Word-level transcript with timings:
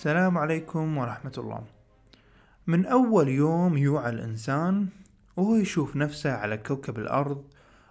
السلام 0.00 0.38
عليكم 0.38 0.98
ورحمة 0.98 1.32
الله. 1.38 1.64
من 2.66 2.86
أول 2.86 3.28
يوم 3.28 3.76
يوعى 3.76 4.10
الإنسان 4.10 4.88
وهو 5.36 5.56
يشوف 5.56 5.96
نفسه 5.96 6.32
على 6.32 6.56
كوكب 6.56 6.98
الأرض 6.98 7.44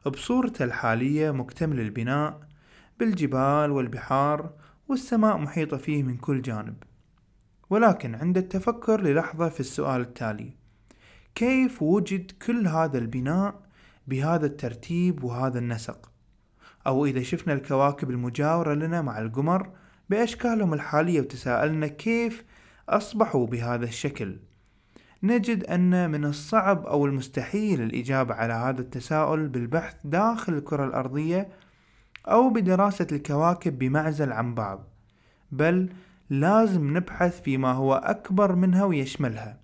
بصورته 0.06 0.66
الحالية 0.66 1.32
مكتمل 1.32 1.80
البناء 1.80 2.40
بالجبال 3.00 3.72
والبحار 3.72 4.50
والسماء 4.88 5.38
محيطة 5.38 5.78
فيه 5.78 6.04
من 6.04 6.18
كل 6.18 6.42
جانب. 6.42 6.84
ولكن 7.70 8.16
عند 8.16 8.38
التفكر 8.38 9.02
للحظة 9.02 9.50
في 9.50 9.60
السؤال 9.60 10.02
التالي 10.02 10.54
كيف 11.36 11.82
وجد 11.82 12.32
كل 12.32 12.68
هذا 12.68 12.98
البناء 12.98 13.62
بهذا 14.08 14.46
الترتيب 14.46 15.24
وهذا 15.24 15.60
النسق؟ 15.60 16.12
أو 16.88 17.06
إذا 17.06 17.22
شفنا 17.22 17.54
الكواكب 17.54 18.10
المجاورة 18.10 18.74
لنا 18.74 19.02
مع 19.02 19.20
القمر 19.20 19.70
بأشكالهم 20.10 20.74
الحالية 20.74 21.22
وتساءلنا 21.22 21.88
كيف 21.88 22.44
أصبحوا 22.90 23.48
بهذا 23.48 23.86
الشكل. 23.86 24.38
نجد 25.24 25.64
أن 25.64 26.12
من 26.12 26.26
الصعب 26.26 26.86
أو 26.86 27.06
المستحيل 27.06 27.82
الإجابة 27.82 28.34
على 28.36 28.54
هذا 28.54 28.82
التساؤل 28.82 29.48
بالبحث 29.48 29.96
داخل 30.04 30.54
الكرة 30.54 30.86
الأرضية 30.86 31.50
أو 32.28 32.50
بدراسة 32.50 33.08
الكواكب 33.12 33.80
بمعزل 33.80 34.32
عن 34.32 34.56
بعض 34.56 34.88
بل 35.52 35.90
لازم 36.30 36.98
نبحث 36.98 37.42
فيما 37.42 37.72
هو 37.72 37.94
أكبر 37.94 38.56
منها 38.56 38.84
ويشملها 38.84 39.60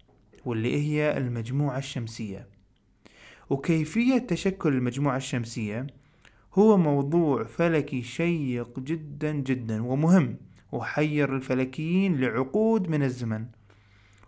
واللي 0.46 0.82
هي 0.88 1.18
المجموعة 1.18 1.78
الشمسية. 1.78 2.48
وكيفية 3.50 4.18
تشكل 4.18 4.74
المجموعة 4.74 5.18
الشمسية؟ 5.18 5.88
هو 6.56 6.78
موضوع 6.78 7.44
فلكي 7.44 8.02
شيق 8.02 8.80
جدا 8.80 9.32
جدا 9.32 9.84
ومهم 9.84 10.38
وحير 10.72 11.36
الفلكيين 11.36 12.22
لعقود 12.22 12.90
من 12.90 13.04
الزمن. 13.04 13.46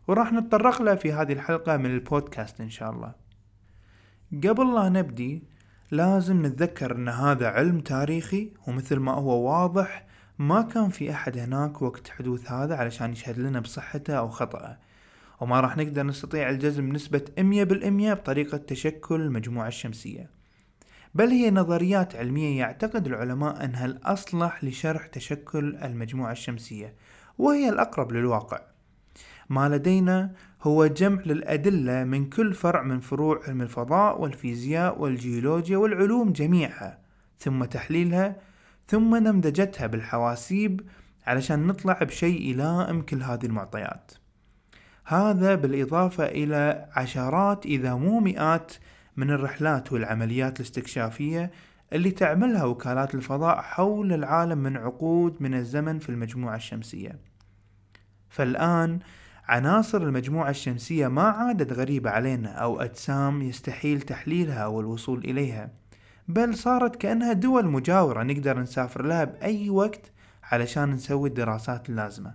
وراح 0.07 0.33
نتطرق 0.33 0.81
له 0.81 0.95
في 0.95 1.13
هذه 1.13 1.33
الحلقة 1.33 1.77
من 1.77 1.85
البودكاست 1.85 2.61
إن 2.61 2.69
شاء 2.69 2.91
الله. 2.91 3.13
قبل 4.43 4.75
لا 4.75 4.89
نبدي 4.89 5.43
لازم 5.91 6.45
نتذكر 6.45 6.95
أن 6.95 7.09
هذا 7.09 7.47
علم 7.47 7.79
تاريخي 7.79 8.51
ومثل 8.67 8.95
ما 8.95 9.11
هو 9.11 9.49
واضح 9.49 10.07
ما 10.39 10.61
كان 10.61 10.89
في 10.89 11.11
أحد 11.11 11.37
هناك 11.37 11.81
وقت 11.81 12.07
حدوث 12.09 12.51
هذا 12.51 12.75
علشان 12.75 13.11
يشهد 13.11 13.39
لنا 13.39 13.59
بصحته 13.59 14.13
أو 14.13 14.29
خطأه. 14.29 14.77
وما 15.41 15.59
راح 15.59 15.77
نقدر 15.77 16.03
نستطيع 16.03 16.49
الجزم 16.49 16.89
بنسبة 16.89 17.25
100% 17.37 18.13
بطريقة 18.13 18.57
تشكل 18.57 19.21
المجموعة 19.21 19.67
الشمسية 19.67 20.36
بل 21.17 21.29
هي 21.29 21.51
نظريات 21.51 22.15
علمية 22.15 22.59
يعتقد 22.59 23.07
العلماء 23.07 23.65
أنها 23.65 23.85
الأصلح 23.85 24.63
لشرح 24.63 25.07
تشكل 25.07 25.75
المجموعة 25.75 26.31
الشمسية 26.31 26.93
وهي 27.37 27.69
الأقرب 27.69 28.11
للواقع. 28.11 28.61
ما 29.49 29.69
لدينا 29.69 30.31
هو 30.63 30.87
جمع 30.87 31.21
للأدلة 31.25 32.03
من 32.03 32.29
كل 32.29 32.53
فرع 32.53 32.81
من 32.81 32.99
فروع 32.99 33.41
علم 33.47 33.61
الفضاء 33.61 34.21
والفيزياء 34.21 35.01
والجيولوجيا 35.01 35.77
والعلوم 35.77 36.31
جميعها 36.31 36.99
ثم 37.39 37.63
تحليلها 37.63 38.35
ثم 38.87 39.15
نمذجتها 39.15 39.87
بالحواسيب 39.87 40.81
علشان 41.27 41.67
نطلع 41.67 41.99
بشيء 42.03 42.41
يلائم 42.41 43.01
كل 43.01 43.23
هذه 43.23 43.45
المعطيات. 43.45 44.11
هذا 45.05 45.55
بالإضافة 45.55 46.25
إلى 46.25 46.89
عشرات 46.95 47.65
إذا 47.65 47.95
مو 47.95 48.19
مئات 48.19 48.73
من 49.17 49.31
الرحلات 49.31 49.91
والعمليات 49.93 50.59
الاستكشافية 50.59 51.51
اللي 51.93 52.11
تعملها 52.11 52.63
وكالات 52.63 53.15
الفضاء 53.15 53.61
حول 53.61 54.13
العالم 54.13 54.57
من 54.57 54.77
عقود 54.77 55.35
من 55.39 55.53
الزمن 55.53 55.99
في 55.99 56.09
المجموعة 56.09 56.55
الشمسية. 56.55 57.19
فالآن 58.29 58.99
عناصر 59.47 60.01
المجموعة 60.01 60.49
الشمسية 60.49 61.07
ما 61.07 61.21
عادت 61.21 61.73
غريبة 61.73 62.09
علينا 62.09 62.49
أو 62.49 62.81
أجسام 62.81 63.41
يستحيل 63.41 64.01
تحليلها 64.01 64.59
أو 64.59 64.79
الوصول 64.79 65.19
إليها 65.19 65.69
بل 66.27 66.55
صارت 66.55 66.95
كأنها 66.95 67.33
دول 67.33 67.65
مجاورة 67.65 68.23
نقدر 68.23 68.59
نسافر 68.59 69.05
لها 69.05 69.23
بأي 69.23 69.69
وقت 69.69 70.11
علشان 70.43 70.91
نسوي 70.91 71.29
الدراسات 71.29 71.89
اللازمة. 71.89 72.33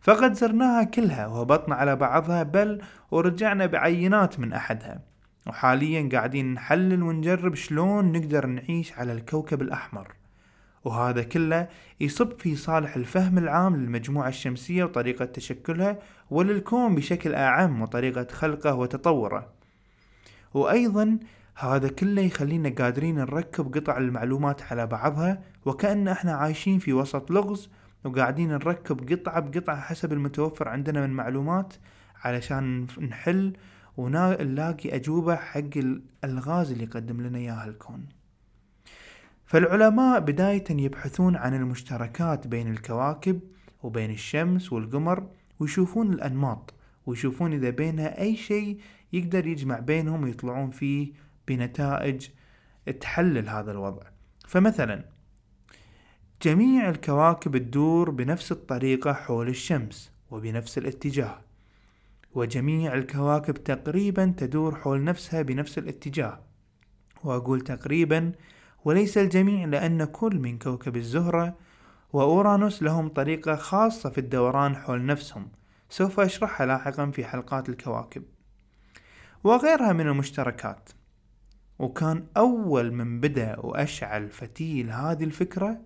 فقد 0.00 0.32
زرناها 0.32 0.84
كلها 0.84 1.26
وهبطنا 1.26 1.74
على 1.74 1.96
بعضها 1.96 2.42
بل 2.42 2.82
ورجعنا 3.10 3.66
بعينات 3.66 4.40
من 4.40 4.52
أحدها. 4.52 5.15
وحاليا 5.46 6.08
قاعدين 6.12 6.54
نحلل 6.54 7.02
ونجرب 7.02 7.54
شلون 7.54 8.12
نقدر 8.12 8.46
نعيش 8.46 8.92
على 8.92 9.12
الكوكب 9.12 9.62
الأحمر. 9.62 10.14
وهذا 10.84 11.22
كله 11.22 11.68
يصب 12.00 12.38
في 12.38 12.56
صالح 12.56 12.96
الفهم 12.96 13.38
العام 13.38 13.76
للمجموعة 13.76 14.28
الشمسية 14.28 14.84
وطريقة 14.84 15.24
تشكلها 15.24 15.98
وللكون 16.30 16.94
بشكل 16.94 17.34
أعم 17.34 17.82
وطريقة 17.82 18.26
خلقه 18.32 18.74
وتطوره. 18.74 19.48
وأيضا 20.54 21.18
هذا 21.56 21.88
كله 21.88 22.22
يخلينا 22.22 22.68
قادرين 22.68 23.14
نركب 23.14 23.74
قطع 23.74 23.98
المعلومات 23.98 24.62
على 24.62 24.86
بعضها 24.86 25.42
وكأن 25.64 26.08
إحنا 26.08 26.32
عايشين 26.32 26.78
في 26.78 26.92
وسط 26.92 27.30
لغز 27.30 27.70
وقاعدين 28.04 28.48
نركب 28.48 29.12
قطعة 29.12 29.40
بقطعة 29.40 29.80
حسب 29.80 30.12
المتوفر 30.12 30.68
عندنا 30.68 31.06
من 31.06 31.12
معلومات 31.12 31.74
علشان 32.24 32.86
نحل 33.00 33.52
ونلاقي 33.96 34.94
أجوبة 34.94 35.36
حق 35.36 35.76
الألغاز 35.76 36.72
اللي 36.72 36.84
يقدم 36.84 37.20
لنا 37.20 37.38
إياها 37.38 37.64
الكون. 37.68 38.06
فالعلماء 39.46 40.20
بداية 40.20 40.64
يبحثون 40.70 41.36
عن 41.36 41.54
المشتركات 41.54 42.46
بين 42.46 42.70
الكواكب 42.70 43.40
وبين 43.82 44.10
الشمس 44.10 44.72
والقمر 44.72 45.28
ويشوفون 45.60 46.12
الأنماط 46.12 46.74
ويشوفون 47.06 47.52
إذا 47.52 47.70
بينها 47.70 48.20
أي 48.20 48.36
شيء 48.36 48.80
يقدر 49.12 49.46
يجمع 49.46 49.78
بينهم 49.78 50.22
ويطلعون 50.22 50.70
فيه 50.70 51.12
بنتائج 51.48 52.28
تحلل 53.00 53.48
هذا 53.48 53.72
الوضع. 53.72 54.02
فمثلا 54.46 55.04
جميع 56.42 56.90
الكواكب 56.90 57.58
تدور 57.58 58.10
بنفس 58.10 58.52
الطريقة 58.52 59.12
حول 59.12 59.48
الشمس 59.48 60.10
وبنفس 60.30 60.78
الاتجاه. 60.78 61.45
وجميع 62.36 62.94
الكواكب 62.94 63.54
تقريبا 63.54 64.34
تدور 64.36 64.74
حول 64.74 65.04
نفسها 65.04 65.42
بنفس 65.42 65.78
الاتجاه. 65.78 66.40
وأقول 67.24 67.60
تقريبا 67.60 68.32
وليس 68.84 69.18
الجميع 69.18 69.64
لأن 69.64 70.04
كل 70.04 70.38
من 70.38 70.58
كوكب 70.58 70.96
الزهرة 70.96 71.54
وأورانوس 72.12 72.82
لهم 72.82 73.08
طريقة 73.08 73.56
خاصة 73.56 74.10
في 74.10 74.18
الدوران 74.18 74.76
حول 74.76 75.06
نفسهم. 75.06 75.48
سوف 75.88 76.20
أشرحها 76.20 76.66
لاحقا 76.66 77.10
في 77.10 77.24
حلقات 77.24 77.68
الكواكب. 77.68 78.22
وغيرها 79.44 79.92
من 79.92 80.06
المشتركات. 80.06 80.90
وكان 81.78 82.26
أول 82.36 82.92
من 82.92 83.20
بدأ 83.20 83.60
وأشعل 83.60 84.30
فتيل 84.30 84.90
هذه 84.90 85.24
الفكرة 85.24 85.80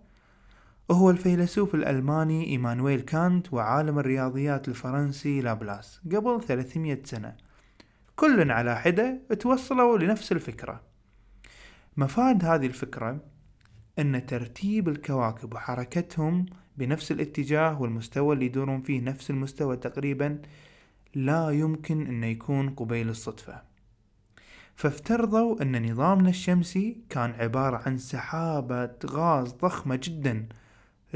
هو 0.90 1.10
الفيلسوف 1.10 1.74
الألماني 1.74 2.46
إيمانويل 2.46 3.00
كانت 3.00 3.52
وعالم 3.52 3.98
الرياضيات 3.98 4.68
الفرنسي 4.68 5.40
لابلاس 5.40 6.00
قبل 6.12 6.40
300 6.42 6.98
سنة. 7.04 7.36
كل 8.16 8.50
على 8.50 8.76
حدة 8.76 9.20
توصلوا 9.40 9.98
لنفس 9.98 10.32
الفكرة. 10.32 10.80
مفاد 11.96 12.44
هذه 12.44 12.66
الفكرة 12.66 13.20
أن 13.98 14.26
ترتيب 14.26 14.88
الكواكب 14.88 15.54
وحركتهم 15.54 16.46
بنفس 16.76 17.12
الاتجاه 17.12 17.82
والمستوى 17.82 18.34
اللي 18.34 18.46
يدورون 18.46 18.82
فيه 18.82 19.00
نفس 19.00 19.30
المستوى 19.30 19.76
تقريبا 19.76 20.42
لا 21.14 21.50
يمكن 21.50 22.06
أن 22.06 22.24
يكون 22.24 22.70
قبيل 22.70 23.08
الصدفة. 23.08 23.62
فافترضوا 24.74 25.62
أن 25.62 25.90
نظامنا 25.90 26.28
الشمسي 26.28 26.96
كان 27.10 27.30
عبارة 27.30 27.82
عن 27.86 27.98
سحابة 27.98 28.90
غاز 29.06 29.52
ضخمة 29.52 30.00
جدا 30.02 30.46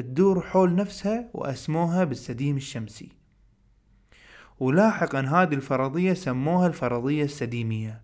تدور 0.02 0.40
حول 0.40 0.74
نفسها 0.74 1.28
وأسموها 1.34 2.04
بالسديم 2.04 2.56
الشمسي. 2.56 3.08
ولاحقا 4.60 5.20
هذه 5.20 5.54
الفرضية 5.54 6.12
سموها 6.12 6.66
الفرضية 6.66 7.24
السديمية. 7.24 8.02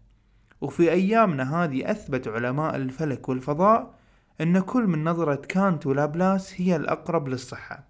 وفي 0.60 0.90
أيامنا 0.92 1.64
هذه 1.64 1.90
أثبت 1.90 2.28
علماء 2.28 2.76
الفلك 2.76 3.28
والفضاء 3.28 3.94
أن 4.40 4.60
كل 4.60 4.86
من 4.86 5.04
نظرة 5.04 5.34
كانت 5.34 5.86
ولابلاس 5.86 6.60
هي 6.60 6.76
الأقرب 6.76 7.28
للصحة. 7.28 7.84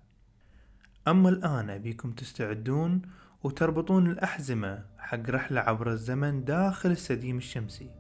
أما 1.09 1.29
الآن 1.29 1.71
أبيكم 1.71 2.13
تستعدون 2.13 3.03
وتربطون 3.43 4.07
الأحزمة 4.07 4.85
حق 4.99 5.31
رحلة 5.31 5.61
عبر 5.61 5.91
الزمن 5.91 6.45
داخل 6.45 6.91
السديم 6.91 7.37
الشمسي. 7.37 7.91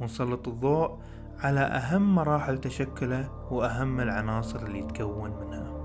ونسلط 0.00 0.48
الضوء 0.48 1.00
على 1.40 1.60
أهم 1.60 2.14
مراحل 2.14 2.58
تشكله 2.58 3.30
وأهم 3.50 4.00
العناصر 4.00 4.66
اللي 4.66 4.78
يتكون 4.78 5.30
منها. 5.30 5.75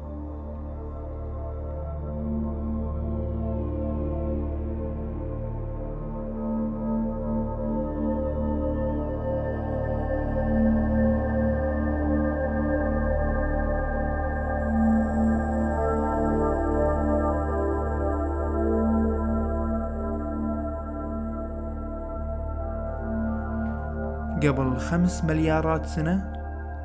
قبل 24.48 24.78
خمس 24.78 25.24
مليارات 25.24 25.86
سنة 25.86 26.34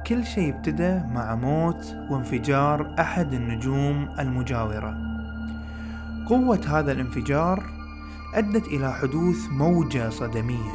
كل 0.06 0.24
شيء 0.24 0.54
ابتدى 0.54 1.00
مع 1.14 1.34
موت 1.34 1.96
وانفجار 2.10 2.94
أحد 2.98 3.34
النجوم 3.34 4.08
المجاورة. 4.18 4.96
قوة 6.28 6.60
هذا 6.68 6.92
الانفجار 6.92 7.62
أدت 8.34 8.66
إلى 8.66 8.92
حدوث 8.92 9.48
موجة 9.50 10.10
صدمية 10.10 10.74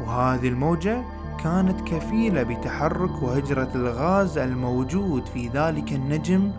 وهذه 0.00 0.48
الموجة 0.48 1.02
كانت 1.44 1.80
كفيلة 1.80 2.42
بتحرك 2.42 3.22
وهجرة 3.22 3.68
الغاز 3.74 4.38
الموجود 4.38 5.26
في 5.26 5.48
ذلك 5.48 5.92
النجم 5.92 6.50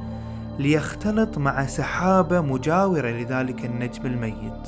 ليختلط 0.59 1.37
مع 1.37 1.65
سحابة 1.65 2.41
مجاورة 2.41 3.09
لذلك 3.09 3.65
النجم 3.65 4.05
الميت. 4.05 4.67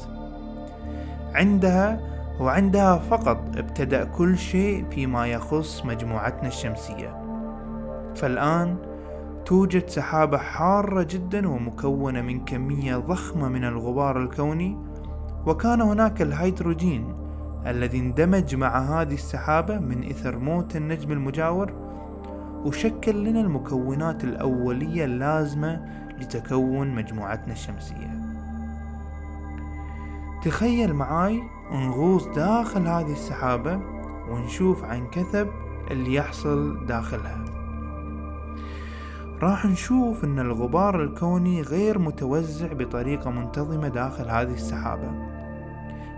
عندها 1.36 2.00
وعندها 2.40 2.98
فقط 2.98 3.58
ابتدأ 3.58 4.04
كل 4.04 4.38
شيء 4.38 4.86
فيما 4.90 5.28
يخص 5.28 5.86
مجموعتنا 5.86 6.48
الشمسية. 6.48 7.16
فالآن 8.16 8.76
توجد 9.46 9.90
سحابة 9.90 10.38
حارة 10.38 11.04
جدا 11.10 11.48
ومكونة 11.48 12.22
من 12.22 12.46
كمية 12.46 12.98
ضخمة 12.98 13.50
من 13.50 13.66
الغبار 13.66 14.24
الكوني 14.24 14.78
وكان 15.46 15.82
هناك 15.82 16.22
الهيدروجين 16.22 17.16
الذي 17.68 18.00
اندمج 18.00 18.56
مع 18.56 18.80
هذه 18.80 19.14
السحابة 19.14 19.80
من 19.80 20.10
إثر 20.10 20.38
موت 20.38 20.76
النجم 20.76 21.12
المجاور 21.12 21.74
وشكل 22.66 23.24
لنا 23.24 23.42
المكونات 23.42 24.24
الأولية 24.24 25.06
اللازمة 25.06 25.86
لتكون 26.20 26.96
مجموعتنا 26.96 27.54
الشمسية. 27.54 28.19
تخيل 30.44 30.94
معاي 30.94 31.44
نغوص 31.72 32.26
داخل 32.26 32.88
هذه 32.88 33.12
السحابة 33.12 33.80
ونشوف 34.30 34.84
عن 34.84 35.08
كثب 35.08 35.48
اللي 35.92 36.14
يحصل 36.14 36.86
داخلها. 36.86 37.46
راح 39.42 39.66
نشوف 39.66 40.24
إن 40.24 40.40
الغبار 40.40 41.04
الكوني 41.04 41.62
غير 41.62 42.00
متوزع 42.00 42.74
بطريقة 42.74 43.32
منتظمة 43.32 43.88
داخل 43.88 44.30
هذه 44.30 44.54
السحابة. 44.54 45.12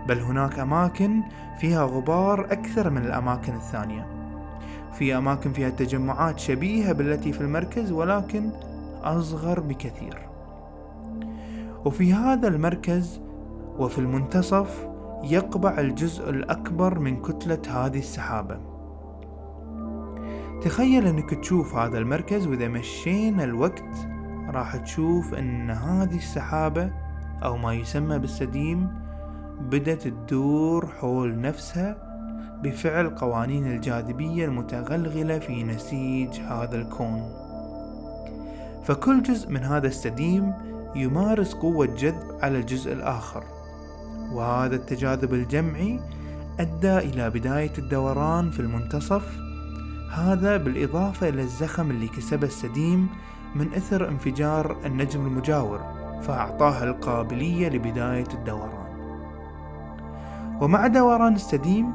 بل 0.08 0.20
هناك 0.20 0.58
أماكن 0.58 1.22
فيها 1.60 1.84
غبار 1.84 2.40
أكثر 2.40 2.90
من 2.90 3.04
الأماكن 3.04 3.54
الثانية. 3.54 4.06
في 4.92 5.16
أماكن 5.16 5.52
فيها 5.52 5.70
تجمعات 5.70 6.38
شبيهة 6.38 6.92
بالتي 6.92 7.32
في 7.32 7.40
المركز 7.40 7.92
ولكن 7.92 8.50
أصغر 9.02 9.60
بكثير. 9.60 10.18
وفي 11.84 12.12
هذا 12.12 12.48
المركز 12.48 13.20
وفي 13.78 13.98
المنتصف 13.98 14.86
يقبع 15.22 15.80
الجزء 15.80 16.30
الأكبر 16.30 16.98
من 16.98 17.22
كتلة 17.22 17.62
هذه 17.68 17.98
السحابة. 17.98 18.72
تخيل 20.62 21.06
أنك 21.06 21.34
تشوف 21.34 21.74
هذا 21.74 21.98
المركز 21.98 22.46
وإذا 22.46 22.68
مشينا 22.68 23.44
الوقت 23.44 24.08
راح 24.48 24.76
تشوف 24.76 25.34
أن 25.34 25.70
هذه 25.70 26.16
السحابة 26.16 26.90
أو 27.44 27.56
ما 27.56 27.74
يسمى 27.74 28.18
بالسديم 28.18 28.88
بدت 29.60 30.02
تدور 30.02 30.86
حول 30.86 31.40
نفسها 31.40 31.96
بفعل 32.62 33.10
قوانين 33.10 33.66
الجاذبية 33.66 34.44
المتغلغلة 34.44 35.38
في 35.38 35.64
نسيج 35.64 36.40
هذا 36.40 36.76
الكون. 36.76 37.22
فكل 38.84 39.22
جزء 39.22 39.50
من 39.50 39.64
هذا 39.64 39.86
السديم 39.86 40.52
يمارس 40.94 41.54
قوة 41.54 41.86
جذب 41.86 42.38
على 42.42 42.58
الجزء 42.58 42.92
الآخر. 42.92 43.44
وهذا 44.32 44.76
التجاذب 44.76 45.34
الجمعي 45.34 46.00
أدى 46.60 46.98
إلى 46.98 47.30
بداية 47.30 47.72
الدوران 47.78 48.50
في 48.50 48.60
المنتصف. 48.60 49.38
هذا 50.12 50.56
بالإضافة 50.56 51.28
إلى 51.28 51.42
الزخم 51.42 51.90
اللي 51.90 52.08
كسبه 52.08 52.46
السديم 52.46 53.08
من 53.54 53.74
إثر 53.74 54.08
انفجار 54.08 54.76
النجم 54.86 55.26
المجاور 55.26 55.80
فأعطاه 56.22 56.84
القابلية 56.84 57.68
لبداية 57.68 58.28
الدوران. 58.34 58.82
ومع 60.60 60.86
دوران 60.86 61.34
السديم 61.34 61.92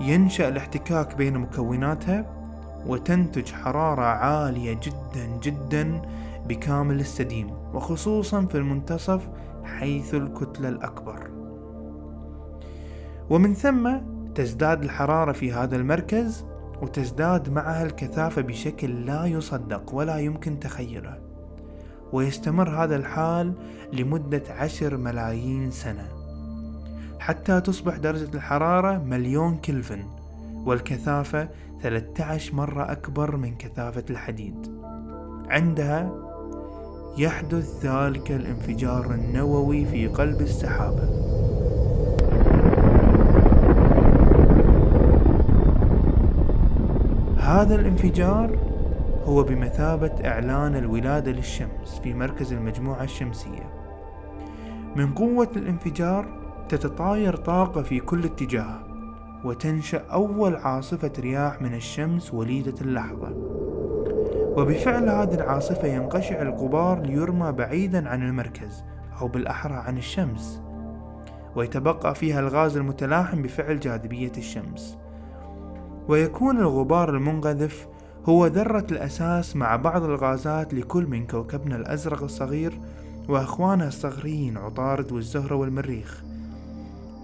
ينشأ 0.00 0.48
الاحتكاك 0.48 1.16
بين 1.16 1.38
مكوناتها 1.38 2.26
وتنتج 2.86 3.52
حرارة 3.52 4.02
عالية 4.02 4.72
جدا 4.72 5.26
جدا 5.42 6.02
بكامل 6.48 7.00
السديم 7.00 7.50
وخصوصا 7.74 8.46
في 8.46 8.54
المنتصف 8.58 9.28
حيث 9.64 10.14
الكتلة 10.14 10.68
الأكبر. 10.68 11.45
ومن 13.30 13.54
ثم 13.54 13.90
تزداد 14.34 14.82
الحرارة 14.82 15.32
في 15.32 15.52
هذا 15.52 15.76
المركز 15.76 16.44
وتزداد 16.82 17.50
معها 17.50 17.82
الكثافة 17.82 18.42
بشكل 18.42 19.06
لا 19.06 19.24
يصدق 19.24 19.94
ولا 19.94 20.18
يمكن 20.18 20.60
تخيله. 20.60 21.18
ويستمر 22.12 22.84
هذا 22.84 22.96
الحال 22.96 23.52
لمدة 23.92 24.42
عشر 24.50 24.96
ملايين 24.96 25.70
سنة. 25.70 26.08
حتى 27.18 27.60
تصبح 27.60 27.96
درجة 27.96 28.34
الحرارة 28.34 28.98
مليون 28.98 29.56
كلفن 29.56 30.02
والكثافة 30.66 31.48
13 31.82 32.54
مرة 32.54 32.92
أكبر 32.92 33.36
من 33.36 33.56
كثافة 33.56 34.04
الحديد. 34.10 34.80
عندها 35.48 36.12
يحدث 37.18 37.86
ذلك 37.86 38.32
الانفجار 38.32 39.14
النووي 39.14 39.84
في 39.84 40.06
قلب 40.06 40.40
السحابة. 40.40 41.45
هذا 47.46 47.74
الانفجار 47.74 48.58
هو 49.24 49.42
بمثابة 49.42 50.12
إعلان 50.24 50.76
الولادة 50.76 51.32
للشمس 51.32 52.00
في 52.02 52.14
مركز 52.14 52.52
المجموعة 52.52 53.02
الشمسية. 53.02 53.70
من 54.96 55.14
قوة 55.14 55.48
الانفجار 55.56 56.26
تتطاير 56.68 57.36
طاقة 57.36 57.82
في 57.82 58.00
كل 58.00 58.24
اتجاه 58.24 58.78
وتنشأ 59.44 59.98
أول 59.98 60.56
عاصفة 60.56 61.12
رياح 61.18 61.62
من 61.62 61.74
الشمس 61.74 62.34
وليدة 62.34 62.74
اللحظة. 62.80 63.30
وبفعل 64.56 65.08
هذه 65.08 65.34
العاصفة 65.34 65.88
ينقشع 65.88 66.42
الغبار 66.42 67.00
ليرمى 67.00 67.52
بعيدا 67.52 68.08
عن 68.08 68.22
المركز 68.22 68.84
أو 69.20 69.28
بالأحرى 69.28 69.74
عن 69.74 69.98
الشمس 69.98 70.62
ويتبقى 71.56 72.14
فيها 72.14 72.40
الغاز 72.40 72.76
المتلاحم 72.76 73.42
بفعل 73.42 73.80
جاذبية 73.80 74.32
الشمس. 74.38 74.98
ويكون 76.08 76.58
الغبار 76.58 77.10
المنقذف 77.10 77.86
هو 78.28 78.46
ذرة 78.46 78.86
الأساس 78.90 79.56
مع 79.56 79.76
بعض 79.76 80.02
الغازات 80.02 80.74
لكل 80.74 81.06
من 81.06 81.26
كوكبنا 81.26 81.76
الأزرق 81.76 82.22
الصغير 82.22 82.80
وأخوانه 83.28 83.88
الصغريين 83.88 84.56
عطارد 84.56 85.12
والزهرة 85.12 85.54
والمريخ. 85.54 86.22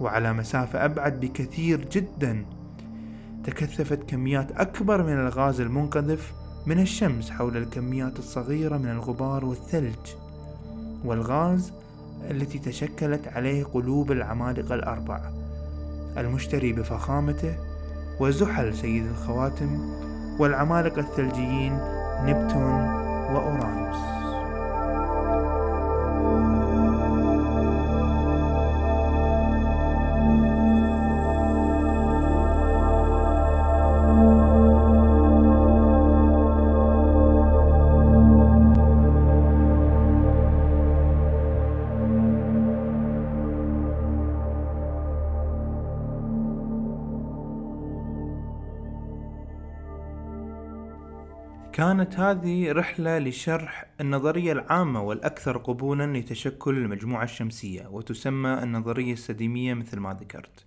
وعلى 0.00 0.32
مسافة 0.32 0.84
أبعد 0.84 1.20
بكثير 1.20 1.88
جدا 1.92 2.44
تكثفت 3.44 4.10
كميات 4.10 4.52
أكبر 4.52 5.02
من 5.02 5.12
الغاز 5.12 5.60
المنقذف 5.60 6.32
من 6.66 6.80
الشمس 6.80 7.30
حول 7.30 7.56
الكميات 7.56 8.18
الصغيرة 8.18 8.76
من 8.76 8.88
الغبار 8.88 9.44
والثلج. 9.44 10.14
والغاز 11.04 11.72
التي 12.30 12.58
تشكلت 12.58 13.28
عليه 13.28 13.64
قلوب 13.64 14.12
العمالقة 14.12 14.74
الأربع. 14.74 15.30
المشتري 16.16 16.72
بفخامته 16.72 17.71
وزحل 18.20 18.74
سيد 18.74 19.06
الخواتم 19.06 19.90
والعمالقة 20.38 21.00
الثلجيين 21.00 21.78
نبتون 22.26 22.82
وأورانوس. 23.34 24.31
كانت 51.72 52.14
هذه 52.14 52.72
رحلة 52.72 53.18
لشرح 53.18 53.86
النظرية 54.00 54.52
العامة 54.52 55.02
والأكثر 55.02 55.58
قبولا 55.58 56.18
لتشكل 56.18 56.78
المجموعة 56.78 57.24
الشمسية 57.24 57.86
وتسمى 57.86 58.50
النظرية 58.62 59.12
السديمية 59.12 59.74
مثل 59.74 59.98
ما 59.98 60.18
ذكرت. 60.20 60.66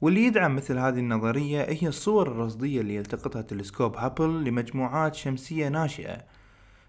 واللي 0.00 0.24
يدعم 0.24 0.56
مثل 0.56 0.78
هذه 0.78 0.98
النظرية 0.98 1.62
هي 1.62 1.88
الصور 1.88 2.28
الرصدية 2.28 2.80
اللي 2.80 2.94
يلتقطها 2.94 3.42
تلسكوب 3.42 3.96
هابل 3.96 4.44
لمجموعات 4.44 5.14
شمسية 5.14 5.68
ناشئة. 5.68 6.24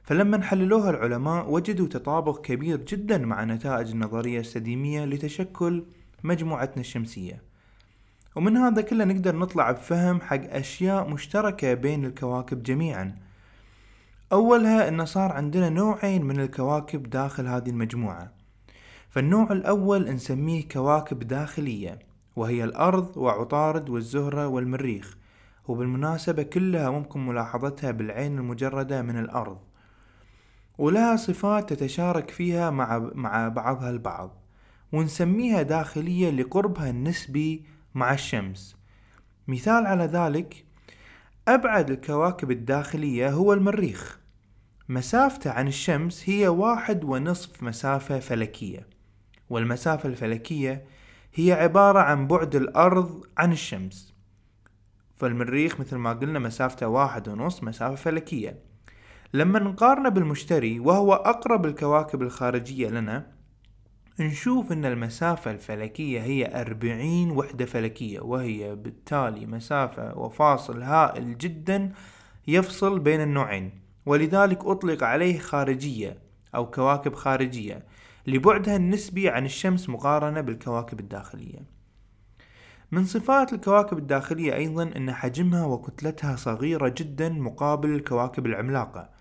فلما 0.03 0.41
حللوها 0.41 0.89
العلماء 0.89 1.51
وجدوا 1.51 1.87
تطابق 1.87 2.41
كبير 2.41 2.77
جدا 2.77 3.17
مع 3.17 3.43
نتائج 3.43 3.91
النظرية 3.91 4.39
السديمية 4.39 5.05
لتشكل 5.05 5.85
مجموعتنا 6.23 6.81
الشمسية. 6.81 7.54
ومن 8.35 8.57
هذا 8.57 8.81
كله 8.81 9.05
نقدر 9.05 9.35
نطلع 9.35 9.71
بفهم 9.71 10.21
حق 10.21 10.41
أشياء 10.49 11.09
مشتركة 11.09 11.73
بين 11.73 12.05
الكواكب 12.05 12.63
جميعا. 12.63 13.15
أولها 14.31 14.87
أن 14.87 15.05
صار 15.05 15.31
عندنا 15.31 15.69
نوعين 15.69 16.25
من 16.25 16.39
الكواكب 16.39 17.09
داخل 17.09 17.47
هذه 17.47 17.69
المجموعة. 17.69 18.31
فالنوع 19.09 19.51
الأول 19.51 20.13
نسميه 20.13 20.67
كواكب 20.67 21.19
داخلية 21.19 21.99
وهي 22.35 22.63
الأرض 22.63 23.17
وعطارد 23.17 23.89
والزهرة 23.89 24.47
والمريخ. 24.47 25.17
وبالمناسبة 25.67 26.43
كلها 26.43 26.89
ممكن 26.89 27.25
ملاحظتها 27.25 27.91
بالعين 27.91 28.37
المجردة 28.37 29.01
من 29.01 29.19
الأرض. 29.19 29.57
ولها 30.77 31.15
صفات 31.15 31.73
تتشارك 31.73 32.31
فيها 32.31 32.69
مع 33.15 33.47
بعضها 33.47 33.89
البعض. 33.89 34.37
ونسميها 34.91 35.61
داخلية 35.61 36.29
لقربها 36.29 36.89
النسبي 36.89 37.74
مع 37.95 38.13
الشمس. 38.13 38.75
مثال 39.47 39.85
على 39.85 40.05
ذلك 40.05 40.65
أبعد 41.47 41.89
الكواكب 41.89 42.51
الداخلية 42.51 43.29
هو 43.29 43.53
المريخ. 43.53 44.19
مسافته 44.89 45.51
عن 45.51 45.67
الشمس 45.67 46.29
هي 46.29 46.47
واحد 46.47 47.03
ونصف 47.03 47.63
مسافة 47.63 48.19
فلكية. 48.19 48.87
والمسافة 49.49 50.09
الفلكية 50.09 50.85
هي 51.33 51.53
عبارة 51.53 51.99
عن 51.99 52.27
بعد 52.27 52.55
الأرض 52.55 53.23
عن 53.37 53.51
الشمس. 53.51 54.13
فالمريخ 55.15 55.79
مثل 55.79 55.95
ما 55.95 56.13
قلنا 56.13 56.39
مسافته 56.39 56.87
واحد 56.87 57.27
ونص 57.27 57.63
مسافة 57.63 57.95
فلكية. 57.95 58.59
لما 59.33 59.59
نقارنه 59.59 60.09
بالمشتري 60.09 60.79
وهو 60.79 61.13
أقرب 61.13 61.65
الكواكب 61.65 62.21
الخارجية 62.21 62.89
لنا 62.89 63.34
نشوف 64.19 64.71
إن 64.71 64.85
المسافة 64.85 65.51
الفلكية 65.51 66.21
هي 66.21 66.61
أربعين 66.61 67.31
وحدة 67.31 67.65
فلكية 67.65 68.19
وهي 68.19 68.75
بالتالي 68.75 69.45
مسافة 69.45 70.17
وفاصل 70.17 70.81
هائل 70.81 71.37
جدا 71.37 71.91
يفصل 72.47 72.99
بين 72.99 73.21
النوعين. 73.21 73.71
ولذلك 74.05 74.65
أطلق 74.65 75.03
عليه 75.03 75.39
خارجية 75.39 76.17
أو 76.55 76.71
كواكب 76.71 77.13
خارجية. 77.13 77.85
لبعدها 78.27 78.75
النسبي 78.75 79.29
عن 79.29 79.45
الشمس 79.45 79.89
مقارنة 79.89 80.41
بالكواكب 80.41 80.99
الداخلية. 80.99 81.59
من 82.91 83.05
صفات 83.05 83.53
الكواكب 83.53 83.97
الداخلية 83.97 84.55
أيضا 84.55 84.83
أن 84.83 85.13
حجمها 85.13 85.65
وكتلتها 85.65 86.35
صغيرة 86.35 86.93
جدا 86.97 87.29
مقابل 87.29 87.89
الكواكب 87.89 88.45
العملاقة. 88.45 89.14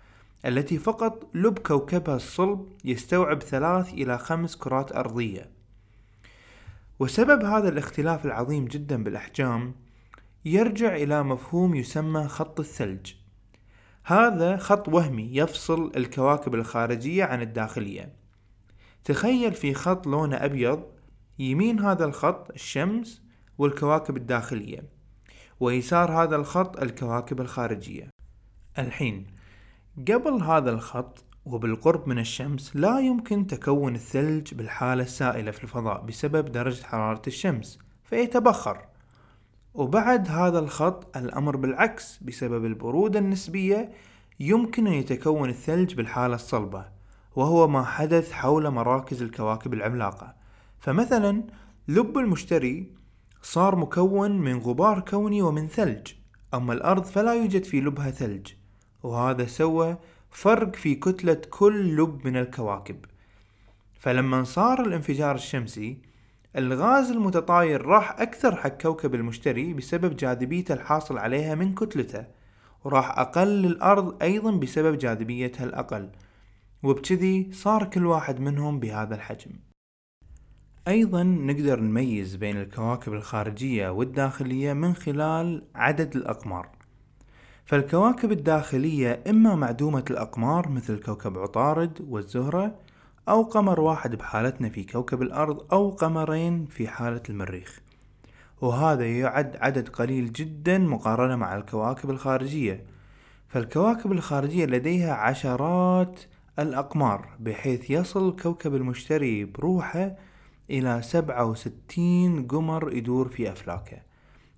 التي 0.45 0.77
فقط 0.77 1.29
لب 1.33 1.59
كوكبها 1.59 2.15
الصلب 2.15 2.67
يستوعب 2.85 3.41
ثلاث 3.41 3.93
إلى 3.93 4.17
خمس 4.17 4.55
كرات 4.55 4.95
أرضية. 4.95 5.49
وسبب 6.99 7.43
هذا 7.43 7.69
الاختلاف 7.69 8.25
العظيم 8.25 8.65
جدا 8.65 9.03
بالأحجام 9.03 9.75
يرجع 10.45 10.95
إلى 10.95 11.23
مفهوم 11.23 11.75
يسمى 11.75 12.27
خط 12.27 12.59
الثلج. 12.59 13.13
هذا 14.03 14.57
خط 14.57 14.89
وهمي 14.89 15.29
يفصل 15.33 15.91
الكواكب 15.95 16.55
الخارجية 16.55 17.23
عن 17.23 17.41
الداخلية. 17.41 18.13
تخيل 19.03 19.53
في 19.53 19.73
خط 19.73 20.07
لونه 20.07 20.35
أبيض 20.35 20.83
يمين 21.39 21.79
هذا 21.79 22.05
الخط 22.05 22.51
الشمس 22.51 23.21
والكواكب 23.57 24.17
الداخلية 24.17 24.83
ويسار 25.59 26.11
هذا 26.23 26.35
الخط 26.35 26.81
الكواكب 26.81 27.41
الخارجية. 27.41 28.09
الحين 28.77 29.34
قبل 29.97 30.43
هذا 30.43 30.71
الخط 30.71 31.23
وبالقرب 31.45 32.09
من 32.09 32.19
الشمس 32.19 32.75
لا 32.75 32.99
يمكن 32.99 33.47
تكون 33.47 33.95
الثلج 33.95 34.53
بالحالة 34.53 35.03
السائلة 35.03 35.51
في 35.51 35.63
الفضاء 35.63 36.01
بسبب 36.01 36.51
درجة 36.51 36.83
حرارة 36.83 37.21
الشمس 37.27 37.79
فيتبخر. 38.03 38.85
وبعد 39.73 40.27
هذا 40.27 40.59
الخط 40.59 41.17
الأمر 41.17 41.55
بالعكس 41.55 42.23
بسبب 42.23 42.65
البرودة 42.65 43.19
النسبية 43.19 43.91
يمكن 44.39 44.87
أن 44.87 44.93
يتكون 44.93 45.49
الثلج 45.49 45.93
بالحالة 45.93 46.35
الصلبة 46.35 46.85
وهو 47.35 47.67
ما 47.67 47.83
حدث 47.83 48.31
حول 48.31 48.69
مراكز 48.69 49.21
الكواكب 49.21 49.73
العملاقة. 49.73 50.35
فمثلا 50.79 51.43
لب 51.87 52.17
المشتري 52.17 52.91
صار 53.41 53.75
مكون 53.75 54.31
من 54.31 54.57
غبار 54.57 54.99
كوني 54.99 55.41
ومن 55.41 55.67
ثلج 55.67 56.07
أما 56.53 56.73
الأرض 56.73 57.03
فلا 57.03 57.33
يوجد 57.33 57.63
في 57.63 57.81
لبها 57.81 58.11
ثلج. 58.11 58.47
وهذا 59.05 59.45
سوى 59.45 59.97
فرق 60.31 60.75
في 60.75 60.95
كتلة 60.95 61.41
كل 61.49 61.95
لب 61.95 62.27
من 62.27 62.37
الكواكب. 62.37 63.05
فلما 63.99 64.43
صار 64.43 64.81
الانفجار 64.81 65.35
الشمسي 65.35 65.97
الغاز 66.57 67.11
المتطاير 67.11 67.85
راح 67.85 68.19
أكثر 68.19 68.55
حق 68.55 68.81
كوكب 68.81 69.15
المشتري 69.15 69.73
بسبب 69.73 70.15
جاذبيته 70.15 70.73
الحاصل 70.73 71.17
عليها 71.17 71.55
من 71.55 71.75
كتلته 71.75 72.25
وراح 72.83 73.19
أقل 73.19 73.47
للأرض 73.47 74.23
أيضا 74.23 74.51
بسبب 74.51 74.97
جاذبيتها 74.97 75.63
الأقل. 75.63 76.09
وبكذي 76.83 77.49
صار 77.51 77.83
كل 77.83 78.05
واحد 78.05 78.39
منهم 78.39 78.79
بهذا 78.79 79.15
الحجم. 79.15 79.51
أيضا 80.87 81.23
نقدر 81.23 81.79
نميز 81.79 82.35
بين 82.35 82.57
الكواكب 82.57 83.13
الخارجية 83.13 83.89
والداخلية 83.89 84.73
من 84.73 84.93
خلال 84.93 85.63
عدد 85.75 86.15
الأقمار. 86.15 86.74
فالكواكب 87.65 88.31
الداخلية 88.31 89.23
إما 89.29 89.55
معدومة 89.55 90.03
الأقمار 90.09 90.69
مثل 90.69 90.99
كوكب 90.99 91.37
عطارد 91.37 92.05
والزهرة 92.09 92.75
أو 93.29 93.43
قمر 93.43 93.79
واحد 93.79 94.15
بحالتنا 94.15 94.69
في 94.69 94.83
كوكب 94.83 95.21
الأرض 95.21 95.73
أو 95.73 95.89
قمرين 95.89 96.65
في 96.65 96.87
حالة 96.87 97.21
المريخ. 97.29 97.81
وهذا 98.61 99.05
يعد 99.05 99.57
عدد 99.61 99.89
قليل 99.89 100.31
جدا 100.31 100.77
مقارنة 100.77 101.35
مع 101.35 101.55
الكواكب 101.57 102.09
الخارجية. 102.09 102.85
فالكواكب 103.47 104.11
الخارجية 104.11 104.65
لديها 104.65 105.13
عشرات 105.13 106.19
الأقمار 106.59 107.29
بحيث 107.39 107.89
يصل 107.89 108.35
كوكب 108.35 108.75
المشتري 108.75 109.45
بروحه 109.45 110.15
إلى 110.69 111.01
سبعة 111.01 111.45
وستين 111.45 112.47
قمر 112.47 112.93
يدور 112.93 113.27
في 113.29 113.51
أفلاكه. 113.51 114.04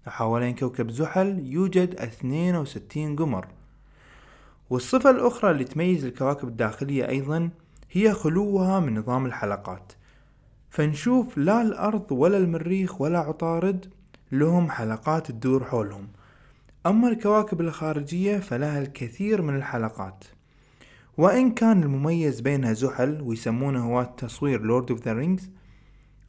حوالين 0.10 0.56
كوكب 0.56 0.92
زحل 0.92 1.40
يوجد 1.46 1.96
62 1.96 3.16
قمر. 3.16 3.48
والصفة 4.70 5.10
الأخرى 5.10 5.52
اللي 5.52 5.64
تميز 5.64 6.06
الكواكب 6.06 6.48
الداخلية 6.48 7.10
أيضا 7.10 7.50
هي 7.92 8.14
خلوها 8.14 8.80
من 8.80 8.98
نظام 8.98 9.26
الحلقات. 9.26 9.94
فنشوف 10.70 11.38
لا 11.38 11.62
الأرض 11.62 12.12
ولا 12.12 12.38
المريخ 12.38 13.02
ولا 13.02 13.20
عطارد 13.20 13.94
لهم 14.32 14.72
حلقات 14.72 15.32
تدور 15.32 15.64
حولهم. 15.64 16.08
أما 16.86 17.08
الكواكب 17.08 17.62
الخارجية 17.62 18.38
فلها 18.38 18.82
الكثير 18.82 19.42
من 19.42 19.56
الحلقات. 19.56 20.24
وإن 21.18 21.52
كان 21.52 21.84
المميز 21.84 22.42
بينها 22.42 22.74
زحل 22.74 23.22
ويسمونه 23.22 23.86
هواة 23.86 24.04
تصوير 24.18 24.62
Lord 24.62 24.92
of 24.92 25.02
the 25.02 25.14
Rings 25.14 25.50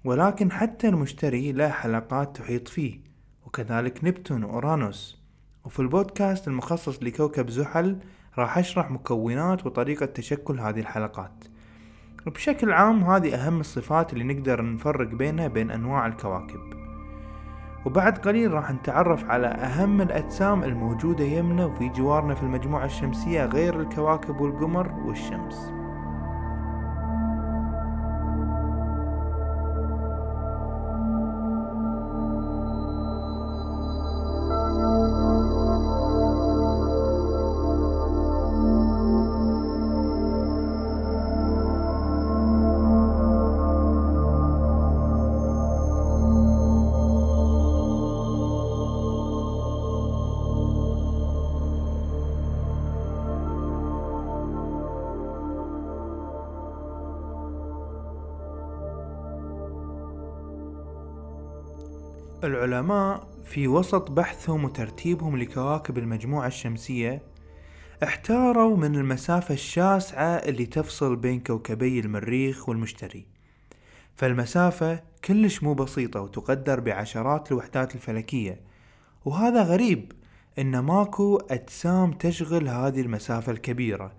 ولكن 0.04 0.52
حتى 0.52 0.88
المشتري 0.88 1.52
له 1.52 1.68
حلقات 1.68 2.37
تحيط 2.37 2.68
فيه. 2.68 3.07
وكذلك 3.49 4.05
نبتون 4.05 4.45
وأورانوس. 4.45 5.23
وفي 5.64 5.81
البودكاست 5.81 6.49
المخصص 6.49 7.02
لكوكب 7.02 7.50
زحل 7.50 7.99
راح 8.38 8.59
أشرح 8.59 8.90
مكونات 8.90 9.67
وطريقة 9.67 10.07
تشكل 10.07 10.61
هذه 10.61 10.81
الحلقات. 10.81 11.45
وبشكل 12.26 12.73
عام 12.73 13.05
هذه 13.05 13.35
أهم 13.35 13.61
الصفات 13.61 14.12
اللي 14.12 14.25
نقدر 14.25 14.64
نفرق 14.64 15.09
بينها 15.09 15.49
بين 15.49 15.71
أنواع 15.71 16.07
الكواكب. 16.07 16.61
وبعد 17.87 18.19
قليل 18.19 18.52
راح 18.52 18.71
نتعرف 18.71 19.25
على 19.25 19.47
أهم 19.47 20.00
الأجسام 20.00 20.64
الموجودة 20.64 21.25
يمنا 21.25 21.67
وفي 21.67 21.88
جوارنا 21.88 22.35
في 22.35 22.43
المجموعة 22.43 22.85
الشمسية 22.85 23.45
غير 23.45 23.81
الكواكب 23.81 24.40
والقمر 24.40 24.93
والشمس. 24.93 25.77
العلماء 62.45 63.28
في 63.45 63.68
وسط 63.68 64.11
بحثهم 64.11 64.64
وترتيبهم 64.64 65.37
لكواكب 65.37 65.99
المجموعة 65.99 66.47
الشمسية 66.47 67.23
احتاروا 68.02 68.76
من 68.76 68.95
المسافة 68.95 69.54
الشاسعة 69.54 70.25
اللي 70.25 70.66
تفصل 70.66 71.16
بين 71.16 71.40
كوكبي 71.40 72.00
المريخ 72.00 72.68
والمشتري. 72.68 73.26
فالمسافة 74.16 75.02
كلش 75.25 75.62
مو 75.62 75.75
بسيطة 75.75 76.21
وتقدر 76.21 76.80
بعشرات 76.80 77.52
الوحدات 77.52 77.95
الفلكية. 77.95 78.61
وهذا 79.25 79.62
غريب 79.62 80.12
إن 80.59 80.78
ماكو 80.78 81.37
أجسام 81.37 82.12
تشغل 82.12 82.68
هذه 82.68 83.00
المسافة 83.00 83.52
الكبيرة. 83.52 84.12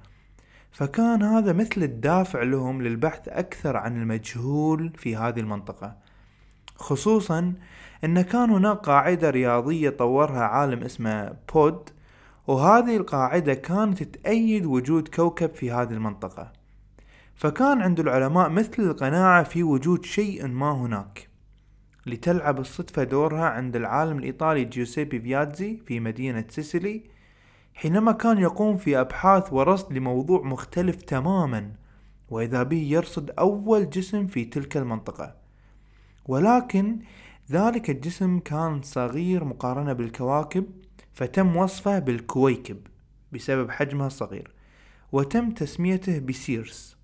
فكان 0.72 1.24
هذا 1.24 1.54
مثل 1.54 1.84
الدافع 1.84 2.44
لهم 2.44 2.82
للبحث 2.82 3.28
أكثر 3.28 3.78
عن 3.78 4.02
المجهول 4.02 4.94
في 4.98 5.16
هذه 5.16 5.40
المنطقة. 5.40 6.10
خصوصا 6.76 7.54
إن 8.04 8.22
كان 8.22 8.50
هناك 8.50 8.78
قاعدة 8.78 9.30
رياضية 9.30 9.90
طورها 9.90 10.44
عالم 10.44 10.84
اسمه 10.84 11.34
بود 11.54 11.90
وهذه 12.48 12.98
القاعدة 12.98 13.54
كانت 13.54 14.04
تأيد 14.04 14.66
وجود 14.66 15.08
كوكب 15.08 15.56
في 15.56 15.72
هذه 15.72 15.92
المنطقة. 15.92 16.52
فكان 17.36 17.82
عند 17.82 18.00
العلماء 18.00 18.50
مثل 18.50 18.84
القناعة 18.84 19.44
في 19.44 19.64
وجود 19.64 20.06
شيء 20.06 20.48
ما 20.48 20.72
هناك. 20.72 21.30
لتلعب 22.06 22.60
الصدفة 22.60 23.04
دورها 23.04 23.46
عند 23.50 23.76
العالم 23.76 24.18
الإيطالي 24.18 24.66
جيوسيبي 24.66 25.20
فيازي 25.20 25.78
في 25.88 26.00
مدينة 26.00 26.46
سيسيلي 26.50 27.04
حينما 27.74 28.12
كان 28.12 28.38
يقوم 28.38 28.78
في 28.78 29.00
أبحاث 29.00 29.54
ورصد 29.54 29.94
لموضوع 29.94 30.42
مختلف 30.42 30.96
تماما 30.96 31.72
وإذا 32.30 32.64
به 32.64 32.88
يرصد 32.92 33.32
أول 33.40 33.90
جسم 33.90 34.28
في 34.28 34.46
تلك 34.46 34.78
المنطقة. 34.78 35.36
ولكن 36.28 37.00
ذلك 37.52 37.90
الجسم 37.90 38.40
كان 38.40 38.82
صغير 38.82 39.44
مقارنة 39.44 39.94
بالكواكب 39.94 40.66
فتم 41.14 41.58
وصفه 41.58 42.00
بالكويكب 42.00 42.88
بسبب 43.32 43.72
حجمها 43.72 44.08
الصغير 44.08 44.52
وتم 45.12 45.52
تسميته 45.52 46.20
بسيرس. 46.20 46.98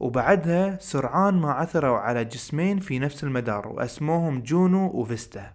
وبعدها 0.00 0.78
سرعان 0.80 1.34
ما 1.34 1.52
عثروا 1.52 1.98
على 1.98 2.24
جسمين 2.24 2.80
في 2.80 2.98
نفس 2.98 3.24
المدار 3.24 3.68
وأسموهم 3.68 4.40
جونو 4.40 4.86
وفيستا. 4.86 5.52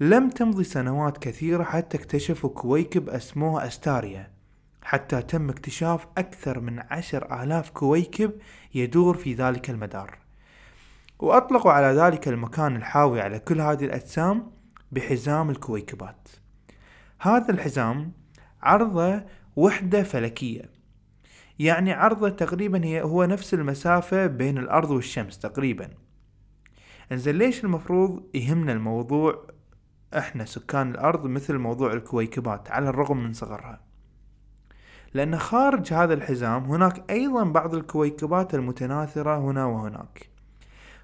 لم 0.00 0.30
تمضي 0.30 0.64
سنوات 0.64 1.18
كثيرة 1.18 1.64
حتى 1.64 1.96
اكتشفوا 1.96 2.50
كويكب 2.50 3.08
أسموه 3.08 3.66
أستاريا 3.66 4.30
حتى 4.82 5.22
تم 5.22 5.50
اكتشاف 5.50 6.06
أكثر 6.18 6.60
من 6.60 6.78
عشر 6.78 7.42
آلاف 7.42 7.70
كويكب 7.70 8.32
يدور 8.74 9.16
في 9.16 9.34
ذلك 9.34 9.70
المدار. 9.70 10.23
وأطلقوا 11.18 11.72
على 11.72 11.86
ذلك 12.00 12.28
المكان 12.28 12.76
الحاوي 12.76 13.20
على 13.20 13.38
كل 13.38 13.60
هذه 13.60 13.84
الأجسام 13.84 14.50
بحزام 14.92 15.50
الكويكبات. 15.50 16.28
هذا 17.20 17.50
الحزام 17.50 18.12
عرضة 18.62 19.24
وحدة 19.56 20.02
فلكية. 20.02 20.70
يعني 21.58 21.92
عرضة 21.92 22.28
تقريبا 22.28 22.84
هي 22.84 23.02
هو 23.02 23.24
نفس 23.24 23.54
المسافة 23.54 24.26
بين 24.26 24.58
الأرض 24.58 24.90
والشمس 24.90 25.38
تقريبا. 25.38 25.88
إنزين 27.12 27.38
ليش 27.38 27.64
المفروض 27.64 28.22
يهمنا 28.34 28.72
الموضوع 28.72 29.46
إحنا 30.18 30.44
سكان 30.44 30.90
الأرض 30.90 31.26
مثل 31.26 31.58
موضوع 31.58 31.92
الكويكبات 31.92 32.70
على 32.70 32.88
الرغم 32.88 33.16
من 33.16 33.32
صغرها؟ 33.32 33.80
لأن 35.14 35.38
خارج 35.38 35.92
هذا 35.92 36.14
الحزام 36.14 36.64
هناك 36.64 37.10
أيضا 37.10 37.44
بعض 37.44 37.74
الكويكبات 37.74 38.54
المتناثرة 38.54 39.38
هنا 39.38 39.64
وهناك. 39.64 40.33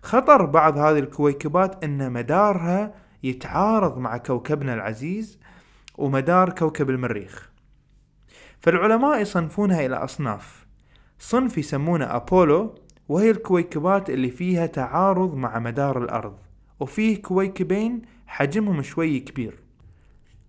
خطر 0.02 0.44
بعض 0.44 0.78
هذه 0.78 0.98
الكويكبات 0.98 1.84
أن 1.84 2.12
مدارها 2.12 2.94
يتعارض 3.22 3.98
مع 3.98 4.16
كوكبنا 4.16 4.74
العزيز 4.74 5.38
ومدار 5.98 6.50
كوكب 6.50 6.90
المريخ. 6.90 7.50
فالعلماء 8.60 9.20
يصنفونها 9.20 9.86
إلى 9.86 9.96
أصناف. 9.96 10.66
صنف 11.18 11.58
يسمونه 11.58 12.16
أبولو 12.16 12.74
وهي 13.08 13.30
الكويكبات 13.30 14.10
اللي 14.10 14.30
فيها 14.30 14.66
تعارض 14.66 15.34
مع 15.34 15.58
مدار 15.58 16.04
الأرض 16.04 16.38
وفيه 16.80 17.22
كويكبين 17.22 18.02
حجمهم 18.26 18.82
شوي 18.82 19.20
كبير. 19.20 19.58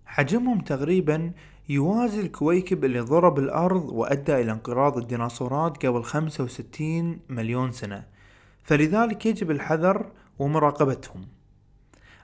حجمهم 0.06 0.60
تقريبا 0.60 1.32
يوازي 1.68 2.20
الكويكب 2.20 2.84
اللي 2.84 3.00
ضرب 3.00 3.38
الأرض 3.38 3.88
وأدى 3.92 4.40
إلى 4.40 4.52
انقراض 4.52 4.98
الديناصورات 4.98 5.86
قبل 5.86 6.04
65 6.04 7.20
مليون 7.28 7.70
سنة. 7.70 8.11
فلذلك 8.62 9.26
يجب 9.26 9.50
الحذر 9.50 10.10
ومراقبتهم. 10.38 11.26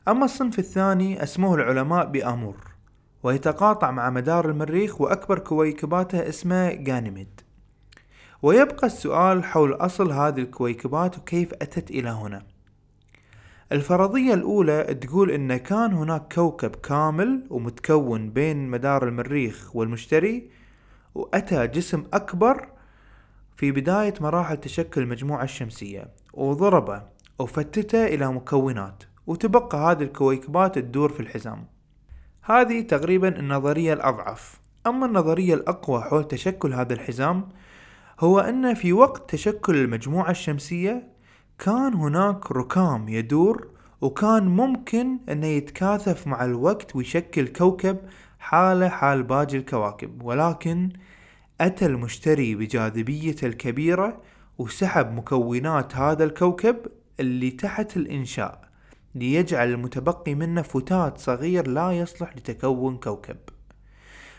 أما 0.09 0.24
الصنف 0.24 0.59
الثاني 0.59 1.22
اسموه 1.22 1.55
العلماء 1.55 2.07
بآمور 2.07 2.57
ويتقاطع 3.22 3.90
مع 3.90 4.11
مدار 4.11 4.51
المريخ 4.51 5.01
وأكبر 5.01 5.38
كويكباته 5.38 6.29
اسمه 6.29 6.85
غانيميد 6.88 7.40
ويبقى 8.42 8.87
السؤال 8.87 9.44
حول 9.44 9.72
أصل 9.72 10.12
هذه 10.12 10.40
الكويكبات 10.40 11.18
وكيف 11.18 11.53
أتت 11.53 11.90
إلى 11.90 12.09
هنا. 12.09 12.42
الفرضية 13.72 14.35
الأولى 14.35 14.94
تقول 14.94 15.31
إن 15.31 15.57
كان 15.57 15.92
هناك 15.92 16.35
كوكب 16.35 16.77
كامل 16.77 17.46
ومتكون 17.51 18.31
بين 18.31 18.68
مدار 18.68 19.09
المريخ 19.09 19.77
والمشتري 19.77 20.51
وأتى 21.14 21.66
جسم 21.66 22.05
أكبر 22.12 22.68
في 23.57 23.72
بداية 23.72 24.14
مراحل 24.20 24.57
تشكل 24.57 25.03
المجموعة 25.03 25.44
الشمسية. 25.44 26.09
وضربه 26.38 27.03
وفتته 27.38 28.07
إلى 28.07 28.33
مكونات 28.33 29.05
وتبقى 29.27 29.79
هذه 29.79 30.03
الكويكبات 30.03 30.79
تدور 30.79 31.12
في 31.12 31.20
الحزام. 31.20 31.66
هذه 32.42 32.81
تقريبا 32.81 33.38
النظرية 33.38 33.92
الأضعف. 33.92 34.61
أما 34.87 35.07
النظرية 35.07 35.55
الأقوى 35.55 36.03
حول 36.03 36.29
تشكل 36.29 36.74
هذا 36.74 36.94
الحزام 36.94 37.48
هو 38.20 38.40
أن 38.40 38.74
في 38.74 38.92
وقت 38.92 39.31
تشكل 39.31 39.77
المجموعة 39.77 40.31
الشمسية 40.31 41.09
كان 41.59 41.94
هناك 41.94 42.53
ركام 42.53 43.09
يدور 43.09 43.68
وكان 44.01 44.48
ممكن 44.48 45.18
أنه 45.29 45.46
يتكاثف 45.46 46.27
مع 46.27 46.44
الوقت 46.44 46.96
ويشكل 46.96 47.48
كوكب 47.48 47.98
حاله 48.38 48.88
حال 48.88 49.22
باقي 49.22 49.57
الكواكب. 49.57 50.22
ولكن 50.22 50.90
أتى 51.61 51.87
المشتري 51.87 52.55
بجاذبيته 52.55 53.46
الكبيرة 53.46 54.20
وسحب 54.59 55.12
مكونات 55.12 55.97
هذا 55.97 56.25
الكوكب 56.25 56.77
اللي 57.21 57.51
تحت 57.51 57.97
الإنشاء 57.97 58.68
ليجعل 59.14 59.68
المتبقي 59.68 60.35
منه 60.35 60.62
فتات 60.62 61.18
صغير 61.18 61.68
لا 61.68 61.92
يصلح 61.92 62.37
لتكون 62.37 62.97
كوكب. 62.97 63.37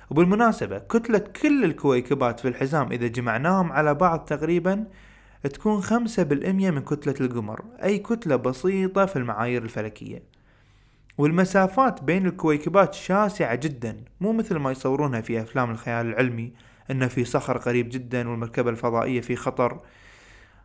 وبالمناسبة 0.09 0.77
كتلة 0.77 1.19
كل 1.19 1.63
الكويكبات 1.65 2.39
في 2.39 2.47
الحزام 2.47 2.91
إذا 2.91 3.07
جمعناهم 3.07 3.71
على 3.71 3.93
بعض 3.93 4.19
تقريبا 4.19 4.85
تكون 5.43 5.81
خمسة 5.81 6.23
بالمية 6.23 6.71
من 6.71 6.81
كتلة 6.81 7.15
القمر 7.21 7.63
أي 7.83 7.99
كتلة 7.99 8.35
بسيطة 8.35 9.05
في 9.05 9.15
المعايير 9.15 9.63
الفلكية. 9.63 10.23
والمسافات 11.17 12.03
بين 12.03 12.25
الكويكبات 12.25 12.93
شاسعة 12.93 13.55
جدا 13.55 13.97
مو 14.21 14.33
مثل 14.33 14.55
ما 14.55 14.71
يصورونها 14.71 15.21
في 15.21 15.41
أفلام 15.41 15.71
الخيال 15.71 16.05
العلمي 16.05 16.53
أن 16.91 17.07
في 17.07 17.25
صخر 17.25 17.57
قريب 17.57 17.89
جدا 17.89 18.29
والمركبة 18.29 18.69
الفضائية 18.69 19.21
في 19.21 19.35
خطر. 19.35 19.79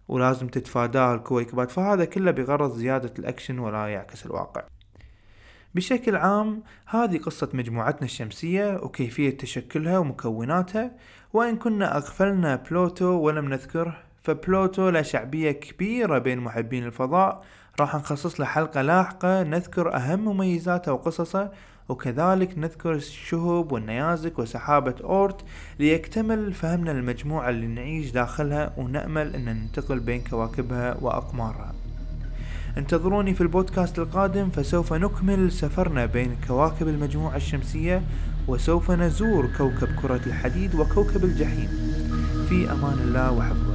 ولازم 0.08 0.48
تتفاداها 0.48 1.14
الكويكبات. 1.14 1.70
فهذا 1.70 2.04
كله 2.04 2.30
بغرض 2.30 2.76
زيادة 2.76 3.12
الأكشن 3.18 3.58
ولا 3.58 3.86
يعكس 3.86 4.26
الواقع. 4.26 4.62
بشكل 5.74 6.16
عام 6.16 6.62
هذه 6.86 7.18
قصة 7.18 7.48
مجموعتنا 7.54 8.04
الشمسية 8.04 8.80
وكيفية 8.82 9.36
تشكلها 9.36 9.98
ومكوناتها. 9.98 10.90
وإن 11.32 11.56
كنا 11.56 11.96
أغفلنا 11.96 12.56
بلوتو 12.56 13.06
ولم 13.06 13.48
نذكره 13.48 13.98
فبلوتو 14.22 14.88
له 14.88 15.02
شعبية 15.02 15.52
كبيرة 15.52 16.18
بين 16.18 16.40
محبين 16.40 16.84
الفضاء. 16.84 17.44
راح 17.80 17.94
نخصص 17.94 18.40
له 18.40 18.46
حلقة 18.46 18.82
لاحقة 18.82 19.42
نذكر 19.42 19.94
أهم 19.94 20.24
مميزاته 20.24 20.92
وقصصه 20.92 21.50
وكذلك 21.88 22.58
نذكر 22.58 22.94
الشهب 22.94 23.72
والنيازك 23.72 24.38
وسحابة 24.38 24.94
أورت 25.04 25.40
ليكتمل 25.78 26.52
فهمنا 26.52 26.92
المجموعة 26.92 27.50
اللي 27.50 27.66
نعيش 27.66 28.10
داخلها 28.10 28.72
ونأمل 28.76 29.34
أن 29.34 29.44
ننتقل 29.44 30.00
بين 30.00 30.20
كواكبها 30.20 30.96
وأقمارها. 31.00 31.74
انتظروني 32.78 33.34
في 33.34 33.40
البودكاست 33.40 33.98
القادم 33.98 34.50
فسوف 34.50 34.92
نكمل 34.92 35.52
سفرنا 35.52 36.06
بين 36.06 36.36
كواكب 36.48 36.88
المجموعة 36.88 37.36
الشمسية 37.36 38.02
وسوف 38.48 38.90
نزور 38.90 39.48
كوكب 39.58 39.88
كرة 40.02 40.20
الحديد 40.26 40.74
وكوكب 40.74 41.24
الجحيم. 41.24 41.68
في 42.48 42.72
أمان 42.72 42.98
الله 42.98 43.32
وحفظه. 43.32 43.73